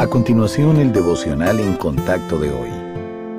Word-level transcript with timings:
A 0.00 0.06
continuación, 0.06 0.78
el 0.78 0.94
devocional 0.94 1.60
en 1.60 1.76
contacto 1.76 2.38
de 2.38 2.50
hoy. 2.50 2.70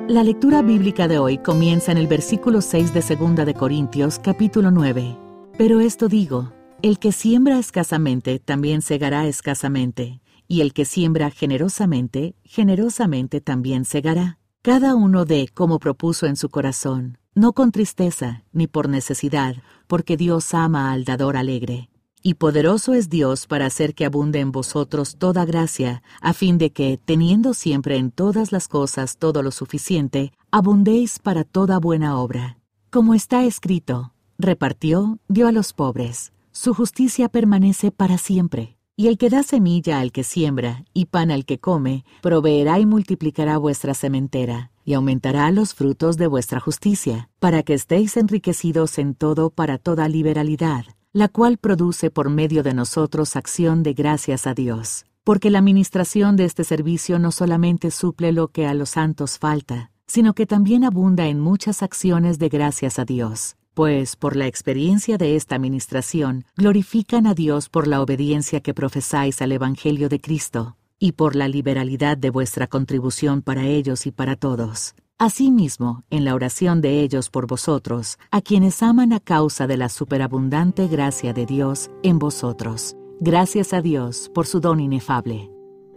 La 0.06 0.22
lectura 0.22 0.62
bíblica 0.62 1.08
de 1.08 1.18
hoy 1.18 1.38
comienza 1.38 1.90
en 1.90 1.98
el 1.98 2.06
versículo 2.06 2.60
6 2.60 2.94
de 2.94 3.16
2 3.16 3.34
de 3.44 3.52
Corintios, 3.52 4.20
capítulo 4.20 4.70
9. 4.70 5.18
Pero 5.58 5.80
esto 5.80 6.06
digo, 6.06 6.52
el 6.80 7.00
que 7.00 7.10
siembra 7.10 7.58
escasamente 7.58 8.38
también 8.38 8.80
segará 8.80 9.26
escasamente, 9.26 10.20
y 10.46 10.60
el 10.60 10.72
que 10.72 10.84
siembra 10.84 11.32
generosamente, 11.32 12.36
generosamente 12.44 13.40
también 13.40 13.84
segará. 13.84 14.38
Cada 14.62 14.94
uno 14.94 15.24
dé 15.24 15.48
como 15.52 15.80
propuso 15.80 16.26
en 16.26 16.36
su 16.36 16.48
corazón, 16.48 17.18
no 17.34 17.54
con 17.54 17.72
tristeza 17.72 18.44
ni 18.52 18.68
por 18.68 18.88
necesidad, 18.88 19.56
porque 19.88 20.16
Dios 20.16 20.54
ama 20.54 20.92
al 20.92 21.02
dador 21.02 21.36
alegre. 21.36 21.88
Y 22.24 22.34
poderoso 22.34 22.94
es 22.94 23.08
Dios 23.08 23.48
para 23.48 23.66
hacer 23.66 23.96
que 23.96 24.04
abunde 24.04 24.38
en 24.38 24.52
vosotros 24.52 25.16
toda 25.16 25.44
gracia, 25.44 26.04
a 26.20 26.32
fin 26.32 26.56
de 26.56 26.70
que, 26.70 26.96
teniendo 27.04 27.52
siempre 27.52 27.96
en 27.96 28.12
todas 28.12 28.52
las 28.52 28.68
cosas 28.68 29.16
todo 29.16 29.42
lo 29.42 29.50
suficiente, 29.50 30.32
abundéis 30.52 31.18
para 31.18 31.42
toda 31.42 31.80
buena 31.80 32.16
obra. 32.16 32.58
Como 32.90 33.14
está 33.14 33.42
escrito, 33.44 34.12
repartió, 34.38 35.18
dio 35.26 35.48
a 35.48 35.52
los 35.52 35.72
pobres, 35.72 36.32
su 36.52 36.74
justicia 36.74 37.28
permanece 37.28 37.90
para 37.90 38.18
siempre. 38.18 38.76
Y 38.94 39.08
el 39.08 39.18
que 39.18 39.28
da 39.28 39.42
semilla 39.42 39.98
al 39.98 40.12
que 40.12 40.22
siembra 40.22 40.84
y 40.94 41.06
pan 41.06 41.32
al 41.32 41.44
que 41.44 41.58
come, 41.58 42.04
proveerá 42.20 42.78
y 42.78 42.86
multiplicará 42.86 43.58
vuestra 43.58 43.94
sementera, 43.94 44.70
y 44.84 44.92
aumentará 44.94 45.50
los 45.50 45.74
frutos 45.74 46.18
de 46.18 46.28
vuestra 46.28 46.60
justicia, 46.60 47.30
para 47.40 47.64
que 47.64 47.74
estéis 47.74 48.16
enriquecidos 48.16 48.98
en 48.98 49.16
todo 49.16 49.50
para 49.50 49.78
toda 49.78 50.08
liberalidad 50.08 50.84
la 51.14 51.28
cual 51.28 51.58
produce 51.58 52.10
por 52.10 52.30
medio 52.30 52.62
de 52.62 52.72
nosotros 52.72 53.36
acción 53.36 53.82
de 53.82 53.92
gracias 53.92 54.46
a 54.46 54.54
Dios. 54.54 55.04
Porque 55.24 55.50
la 55.50 55.58
administración 55.58 56.36
de 56.36 56.46
este 56.46 56.64
servicio 56.64 57.18
no 57.18 57.32
solamente 57.32 57.90
suple 57.90 58.32
lo 58.32 58.48
que 58.48 58.66
a 58.66 58.72
los 58.72 58.90
santos 58.90 59.38
falta, 59.38 59.90
sino 60.06 60.34
que 60.34 60.46
también 60.46 60.84
abunda 60.84 61.26
en 61.26 61.38
muchas 61.38 61.82
acciones 61.82 62.38
de 62.38 62.48
gracias 62.48 62.98
a 62.98 63.04
Dios, 63.04 63.56
pues 63.74 64.16
por 64.16 64.36
la 64.36 64.46
experiencia 64.46 65.18
de 65.18 65.36
esta 65.36 65.54
administración 65.54 66.46
glorifican 66.56 67.26
a 67.26 67.34
Dios 67.34 67.68
por 67.68 67.86
la 67.86 68.00
obediencia 68.00 68.60
que 68.60 68.72
profesáis 68.72 69.42
al 69.42 69.52
Evangelio 69.52 70.08
de 70.08 70.18
Cristo, 70.18 70.76
y 70.98 71.12
por 71.12 71.36
la 71.36 71.46
liberalidad 71.46 72.16
de 72.16 72.30
vuestra 72.30 72.66
contribución 72.66 73.42
para 73.42 73.66
ellos 73.66 74.06
y 74.06 74.12
para 74.12 74.34
todos 74.34 74.94
Asimismo, 75.24 76.02
en 76.10 76.24
la 76.24 76.34
oración 76.34 76.80
de 76.80 77.00
ellos 77.00 77.30
por 77.30 77.46
vosotros, 77.46 78.18
a 78.32 78.40
quienes 78.40 78.82
aman 78.82 79.12
a 79.12 79.20
causa 79.20 79.68
de 79.68 79.76
la 79.76 79.88
superabundante 79.88 80.88
gracia 80.88 81.32
de 81.32 81.46
Dios 81.46 81.92
en 82.02 82.18
vosotros. 82.18 82.96
Gracias 83.20 83.72
a 83.72 83.80
Dios 83.80 84.32
por 84.34 84.48
su 84.48 84.58
don 84.58 84.80
inefable. 84.80 85.48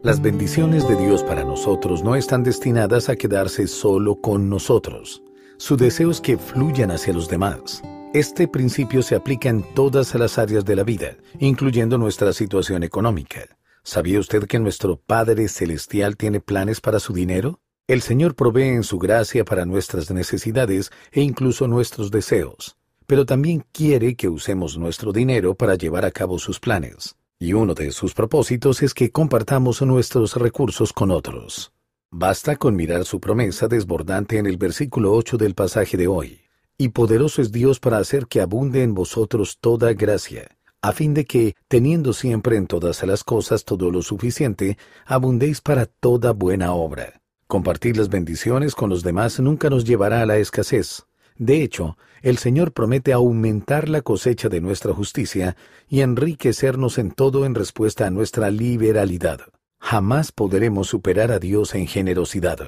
Las 0.04 0.22
bendiciones 0.22 0.88
de 0.88 0.96
Dios 0.96 1.24
para 1.24 1.44
nosotros 1.44 2.04
no 2.04 2.16
están 2.16 2.44
destinadas 2.44 3.10
a 3.10 3.16
quedarse 3.16 3.66
solo 3.66 4.22
con 4.22 4.48
nosotros. 4.48 5.24
Su 5.58 5.76
deseo 5.76 6.12
es 6.12 6.22
que 6.22 6.38
fluyan 6.38 6.92
hacia 6.92 7.12
los 7.12 7.28
demás. 7.28 7.82
Este 8.14 8.48
principio 8.48 9.02
se 9.02 9.16
aplica 9.16 9.50
en 9.50 9.64
todas 9.74 10.14
las 10.14 10.38
áreas 10.38 10.66
de 10.66 10.76
la 10.76 10.84
vida, 10.84 11.18
incluyendo 11.40 11.98
nuestra 11.98 12.32
situación 12.32 12.84
económica. 12.84 13.42
¿Sabía 13.82 14.20
usted 14.20 14.44
que 14.44 14.60
nuestro 14.60 14.98
Padre 14.98 15.48
Celestial 15.48 16.16
tiene 16.16 16.42
planes 16.42 16.80
para 16.80 17.00
su 17.00 17.12
dinero? 17.12 17.60
El 17.88 18.02
Señor 18.02 18.34
provee 18.34 18.70
en 18.70 18.82
su 18.84 18.98
gracia 18.98 19.46
para 19.46 19.64
nuestras 19.64 20.10
necesidades 20.10 20.90
e 21.12 21.22
incluso 21.22 21.68
nuestros 21.68 22.10
deseos, 22.10 22.78
pero 23.06 23.28
también 23.28 23.64
quiere 23.72 24.16
que 24.16 24.28
usemos 24.28 24.76
nuestro 24.76 25.14
dinero 25.14 25.54
para 25.54 25.76
llevar 25.76 26.04
a 26.04 26.10
cabo 26.10 26.40
sus 26.40 26.60
planes. 26.60 27.16
Y 27.38 27.54
uno 27.54 27.76
de 27.76 27.92
sus 27.92 28.16
propósitos 28.16 28.82
es 28.82 28.96
que 28.96 29.12
compartamos 29.12 29.84
nuestros 29.84 30.36
recursos 30.36 30.94
con 30.94 31.12
otros. 31.12 31.74
Basta 32.10 32.56
con 32.56 32.76
mirar 32.76 33.06
su 33.06 33.20
promesa 33.20 33.68
desbordante 33.68 34.40
en 34.40 34.48
el 34.48 34.58
versículo 34.58 35.14
8 35.14 35.38
del 35.38 35.54
pasaje 35.54 35.96
de 35.96 36.08
hoy. 36.08 36.42
Y 36.80 36.90
poderoso 36.90 37.40
es 37.44 37.52
Dios 37.52 37.80
para 37.80 38.00
hacer 38.00 38.26
que 38.26 38.42
abunde 38.42 38.82
en 38.82 38.96
vosotros 38.96 39.60
toda 39.62 39.94
gracia, 39.94 40.58
a 40.82 40.92
fin 40.92 41.14
de 41.14 41.26
que, 41.26 41.56
teniendo 41.68 42.14
siempre 42.14 42.58
en 42.58 42.66
todas 42.66 43.04
las 43.04 43.24
cosas 43.24 43.64
todo 43.64 43.92
lo 43.92 44.02
suficiente, 44.02 44.80
abundéis 45.06 45.62
para 45.62 45.86
toda 45.86 46.32
buena 46.32 46.74
obra. 46.74 47.22
Compartir 47.56 47.96
las 47.96 48.10
bendiciones 48.10 48.76
con 48.76 48.90
los 48.90 49.02
demás 49.02 49.40
nunca 49.40 49.70
nos 49.70 49.86
llevará 49.86 50.20
a 50.20 50.26
la 50.26 50.36
escasez. 50.36 51.06
De 51.38 51.64
hecho, 51.64 51.98
el 52.22 52.38
Señor 52.38 52.74
promete 52.74 53.14
aumentar 53.14 53.88
la 53.88 54.02
cosecha 54.02 54.50
de 54.50 54.60
nuestra 54.60 54.94
justicia 54.94 55.56
y 55.88 56.02
enriquecernos 56.02 56.98
en 56.98 57.12
todo 57.12 57.46
en 57.46 57.56
respuesta 57.56 58.08
a 58.08 58.10
nuestra 58.10 58.52
liberalidad. 58.52 59.40
Jamás 59.80 60.34
podremos 60.34 60.88
superar 60.90 61.32
a 61.32 61.40
Dios 61.40 61.76
en 61.76 61.88
generosidad. 61.88 62.60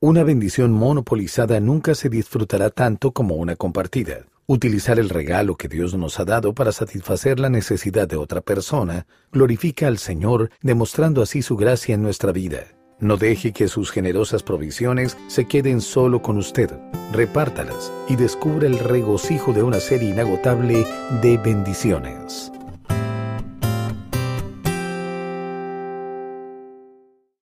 Una 0.00 0.24
bendición 0.24 0.72
monopolizada 0.72 1.60
nunca 1.60 1.94
se 1.94 2.08
disfrutará 2.08 2.70
tanto 2.70 3.12
como 3.12 3.36
una 3.36 3.54
compartida. 3.54 4.26
Utilizar 4.46 4.98
el 4.98 5.08
regalo 5.08 5.54
que 5.54 5.68
Dios 5.68 5.94
nos 5.94 6.18
ha 6.18 6.24
dado 6.24 6.52
para 6.52 6.72
satisfacer 6.72 7.38
la 7.38 7.48
necesidad 7.48 8.08
de 8.08 8.16
otra 8.16 8.40
persona 8.40 9.06
glorifica 9.30 9.86
al 9.86 9.98
Señor, 9.98 10.50
demostrando 10.62 11.22
así 11.22 11.42
su 11.42 11.56
gracia 11.56 11.94
en 11.94 12.02
nuestra 12.02 12.32
vida. 12.32 12.81
No 13.02 13.16
deje 13.16 13.50
que 13.50 13.66
sus 13.66 13.90
generosas 13.90 14.44
provisiones 14.44 15.18
se 15.26 15.48
queden 15.48 15.80
solo 15.80 16.22
con 16.22 16.38
usted. 16.38 16.70
Repártalas 17.12 17.92
y 18.08 18.14
descubra 18.14 18.68
el 18.68 18.78
regocijo 18.78 19.52
de 19.52 19.64
una 19.64 19.80
serie 19.80 20.10
inagotable 20.10 20.86
de 21.20 21.36
bendiciones. 21.36 22.51